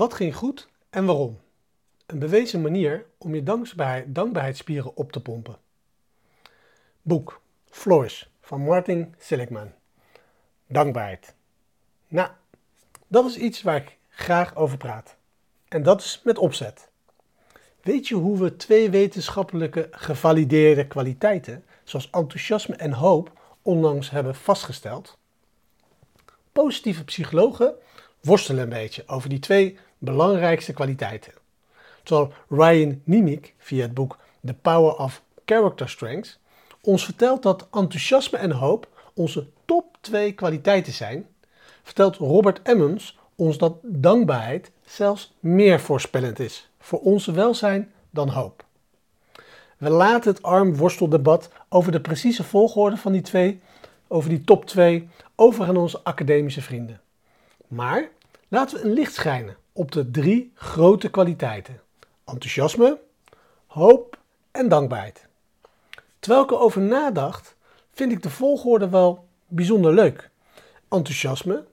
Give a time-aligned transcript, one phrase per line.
[0.00, 1.40] Wat ging goed en waarom?
[2.06, 5.58] Een bewezen manier om je dankbaarheid, dankbaarheidsspieren op te pompen.
[7.02, 7.40] Boek
[7.70, 9.72] Flourish van Martin Seligman.
[10.66, 11.34] Dankbaarheid.
[12.08, 12.30] Nou,
[13.06, 15.16] dat is iets waar ik graag over praat.
[15.68, 16.88] En dat is met opzet.
[17.82, 25.18] Weet je hoe we twee wetenschappelijke gevalideerde kwaliteiten, zoals enthousiasme en hoop, onlangs hebben vastgesteld?
[26.52, 27.74] Positieve psychologen
[28.20, 31.32] worstelen een beetje over die twee belangrijkste kwaliteiten.
[32.02, 36.38] Terwijl Ryan Nimick via het boek The Power of Character Strengths
[36.82, 41.26] ons vertelt dat enthousiasme en hoop onze top twee kwaliteiten zijn,
[41.82, 48.64] vertelt Robert Emmons ons dat dankbaarheid zelfs meer voorspellend is voor onze welzijn dan hoop.
[49.76, 53.60] We laten het arm-worsteldebat over de precieze volgorde van die twee,
[54.08, 57.00] over die top 2, over aan onze academische vrienden.
[57.68, 58.08] Maar
[58.50, 61.80] laten we een licht schijnen op de drie grote kwaliteiten:
[62.24, 62.98] enthousiasme,
[63.66, 64.18] hoop
[64.50, 65.26] en dankbaarheid.
[66.18, 67.54] Terwijl ik erover nadacht,
[67.92, 70.30] vind ik de volgorde wel bijzonder leuk:
[70.88, 71.64] enthousiasme,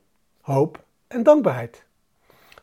[0.41, 1.83] hoop en dankbaarheid.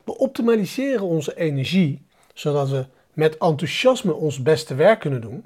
[0.04, 5.44] We optimaliseren onze energie zodat we met enthousiasme ons beste werk kunnen doen.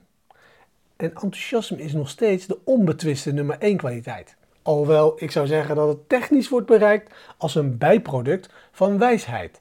[0.97, 4.37] En enthousiasme is nog steeds de onbetwiste nummer 1 kwaliteit.
[4.69, 9.61] Alhoewel ik zou zeggen dat het technisch wordt bereikt als een bijproduct van wijsheid.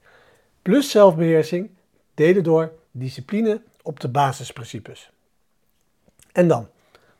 [0.61, 1.69] Plus zelfbeheersing,
[2.14, 5.11] delen door discipline op de basisprincipes.
[6.31, 6.67] En dan,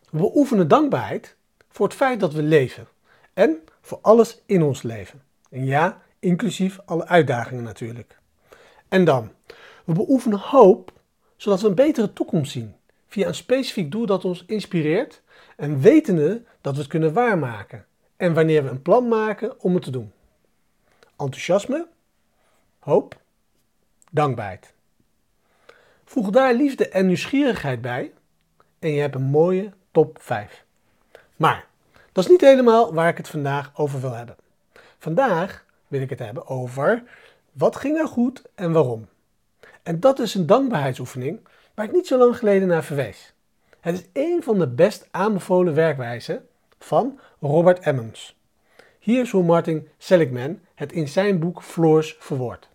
[0.10, 1.36] we beoefenen dankbaarheid
[1.70, 2.88] voor het feit dat we leven.
[3.34, 5.22] En voor alles in ons leven.
[5.50, 8.20] En ja, inclusief alle uitdagingen natuurlijk.
[8.88, 9.32] En dan,
[9.86, 10.92] we beoefenen hoop
[11.38, 12.76] zodat we een betere toekomst zien
[13.08, 15.22] via een specifiek doel dat ons inspireert
[15.58, 17.86] en wetende dat we het kunnen waarmaken
[18.18, 20.12] en wanneer we een plan maken om het te doen.
[21.18, 21.88] Enthousiasme,
[22.80, 23.18] hoop,
[24.12, 24.74] dankbaarheid.
[26.06, 28.12] Voeg daar liefde en nieuwsgierigheid bij
[28.80, 30.66] en je hebt een mooie top 5.
[31.36, 31.66] Maar
[32.12, 34.36] dat is niet helemaal waar ik het vandaag over wil hebben.
[34.98, 37.04] Vandaag wil ik het hebben over
[37.52, 39.08] wat ging er goed en waarom.
[39.84, 41.40] En dat is een dankbaarheidsoefening
[41.74, 43.34] waar ik niet zo lang geleden naar verwees.
[43.88, 46.48] Het is een van de best aanbevolen werkwijzen
[46.80, 48.36] van Robert Emmons.
[49.00, 52.70] Hier is hoe Martin Seligman het in zijn boek Floors verwoordt.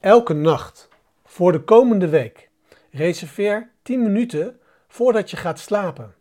[0.00, 0.88] Elke nacht
[1.24, 2.48] voor de komende week
[2.90, 6.14] reserveer 10 minuten voordat je gaat slapen.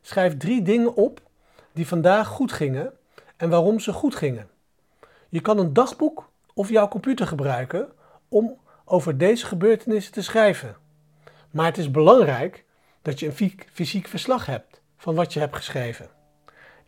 [0.00, 1.20] Schrijf drie dingen op
[1.72, 2.92] die vandaag goed gingen
[3.36, 4.48] en waarom ze goed gingen.
[5.28, 7.92] Je kan een dagboek of jouw computer gebruiken
[8.28, 10.76] om over deze gebeurtenissen te schrijven.
[11.50, 12.64] Maar het is belangrijk
[13.02, 16.08] dat je een fysiek verslag hebt van wat je hebt geschreven.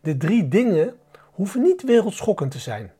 [0.01, 2.91] De drie dingen hoeven niet wereldschokkend te zijn.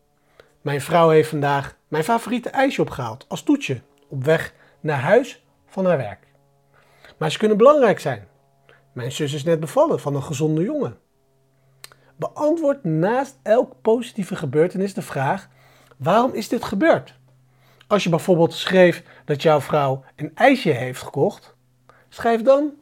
[0.61, 5.85] Mijn vrouw heeft vandaag mijn favoriete ijsje opgehaald als toetje op weg naar huis van
[5.85, 6.27] haar werk.
[7.17, 8.27] Maar ze kunnen belangrijk zijn.
[8.91, 10.97] Mijn zus is net bevallen van een gezonde jongen.
[12.15, 15.49] Beantwoord naast elk positieve gebeurtenis de vraag:
[15.97, 17.13] waarom is dit gebeurd?
[17.87, 21.55] Als je bijvoorbeeld schreef dat jouw vrouw een ijsje heeft gekocht,
[22.09, 22.73] schrijf dan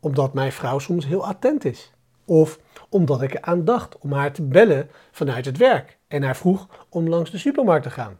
[0.00, 1.92] omdat mijn vrouw soms heel attent is.
[2.24, 6.86] Of omdat ik eraan dacht om haar te bellen vanuit het werk en haar vroeg
[6.88, 8.18] om langs de supermarkt te gaan.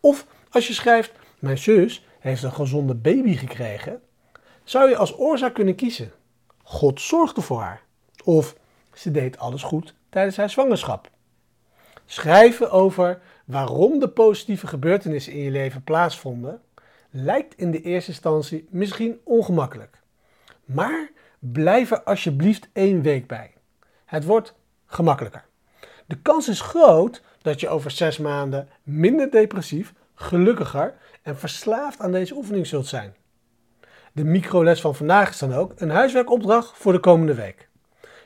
[0.00, 4.00] Of als je schrijft, mijn zus heeft een gezonde baby gekregen,
[4.64, 6.12] zou je als oorzaak kunnen kiezen.
[6.62, 7.82] God zorgde voor haar.
[8.24, 8.56] Of
[8.94, 11.10] ze deed alles goed tijdens haar zwangerschap.
[12.04, 16.60] Schrijven over waarom de positieve gebeurtenissen in je leven plaatsvonden,
[17.10, 20.00] lijkt in de eerste instantie misschien ongemakkelijk.
[20.66, 23.54] Maar blijf er alsjeblieft één week bij.
[24.04, 24.54] Het wordt
[24.86, 25.44] gemakkelijker.
[26.06, 32.12] De kans is groot dat je over zes maanden minder depressief, gelukkiger en verslaafd aan
[32.12, 33.14] deze oefening zult zijn.
[34.12, 37.68] De microles van vandaag is dan ook een huiswerkopdracht voor de komende week.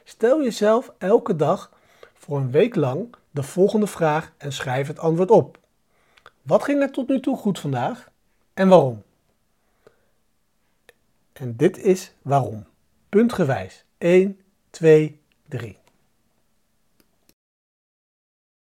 [0.05, 1.71] Stel jezelf elke dag
[2.15, 5.59] voor een week lang de volgende vraag en schrijf het antwoord op.
[6.43, 8.11] Wat ging er tot nu toe goed vandaag
[8.55, 9.03] en waarom?
[11.41, 12.67] En dit is waarom.
[13.09, 13.85] Puntgewijs.
[13.99, 14.41] 1,
[14.71, 15.79] 2, 3.